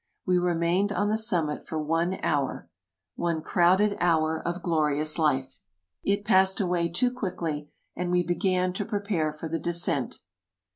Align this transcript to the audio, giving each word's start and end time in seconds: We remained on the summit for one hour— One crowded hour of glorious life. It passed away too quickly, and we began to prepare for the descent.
We 0.25 0.39
remained 0.39 0.91
on 0.91 1.09
the 1.09 1.15
summit 1.17 1.67
for 1.67 1.77
one 1.79 2.17
hour— 2.23 2.67
One 3.15 3.39
crowded 3.43 3.97
hour 4.01 4.41
of 4.41 4.63
glorious 4.63 5.19
life. 5.19 5.59
It 6.03 6.25
passed 6.25 6.59
away 6.59 6.89
too 6.89 7.11
quickly, 7.11 7.69
and 7.95 8.09
we 8.09 8.23
began 8.23 8.73
to 8.73 8.83
prepare 8.83 9.31
for 9.31 9.47
the 9.47 9.59
descent. 9.59 10.19